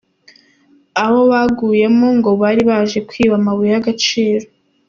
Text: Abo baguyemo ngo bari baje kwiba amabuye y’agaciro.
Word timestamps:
Abo 1.03 1.21
baguyemo 1.31 2.07
ngo 2.17 2.31
bari 2.41 2.61
baje 2.69 2.99
kwiba 3.07 3.35
amabuye 3.39 3.69
y’agaciro. 3.75 4.45